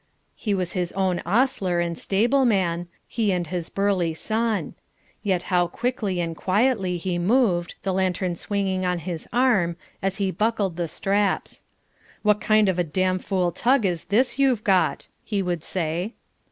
He 0.35 0.55
was 0.55 0.71
his 0.71 0.91
own 0.93 1.19
hostler 1.19 1.79
and 1.79 1.95
stable 1.95 2.43
man, 2.43 2.87
he 3.07 3.31
and 3.31 3.45
his 3.45 3.69
burly 3.69 4.15
son. 4.15 4.73
Yet 5.21 5.43
how 5.53 5.67
quickly 5.67 6.19
and 6.19 6.35
quietly 6.35 6.97
he 6.97 7.19
moved, 7.19 7.75
the 7.83 7.93
lantern 7.93 8.33
swinging 8.35 8.83
on 8.83 8.97
his 8.97 9.27
arm, 9.31 9.77
as 10.01 10.17
he 10.17 10.31
buckled 10.31 10.75
the 10.75 10.87
straps. 10.87 11.61
"What 12.23 12.41
kind 12.41 12.67
of 12.67 12.79
a 12.79 12.83
damn 12.83 13.19
fool 13.19 13.51
tug 13.51 13.85
is 13.85 14.05
this 14.05 14.39
you've 14.39 14.63
got?" 14.63 15.07
he 15.23 15.43
would 15.43 15.63
say. 15.63 16.15